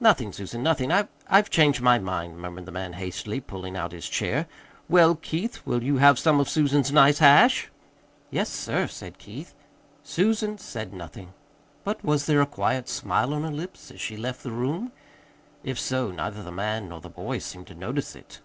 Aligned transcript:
"Nothing, 0.00 0.34
Susan, 0.34 0.62
nothing. 0.62 0.92
I 0.92 1.08
I've 1.26 1.48
changed 1.48 1.80
my 1.80 1.98
mind," 1.98 2.36
murmured 2.36 2.66
the 2.66 2.70
man 2.72 2.92
hastily, 2.92 3.40
pulling 3.40 3.74
out 3.74 3.90
his 3.92 4.06
chair. 4.06 4.46
"Well, 4.86 5.14
Keith, 5.14 5.64
will 5.64 5.82
you 5.82 5.96
have 5.96 6.18
some 6.18 6.40
of 6.40 6.48
Susan's 6.50 6.92
nice 6.92 7.20
hash?" 7.20 7.70
"Yes, 8.30 8.50
sir," 8.50 8.86
said 8.86 9.16
Keith. 9.16 9.54
Susan 10.04 10.58
said 10.58 10.92
nothing. 10.92 11.32
But 11.84 12.04
was 12.04 12.26
there 12.26 12.42
a 12.42 12.46
quiet 12.46 12.86
smile 12.86 13.32
on 13.32 13.44
her 13.44 13.50
lips 13.50 13.90
as 13.90 13.98
she 13.98 14.18
left 14.18 14.42
the 14.42 14.52
room? 14.52 14.92
If 15.64 15.80
so, 15.80 16.10
neither 16.10 16.42
the 16.42 16.52
man 16.52 16.90
nor 16.90 17.00
the 17.00 17.08
boy 17.08 17.38
seemed 17.38 17.68
to 17.68 17.74
notice 17.74 18.14
it. 18.14 18.40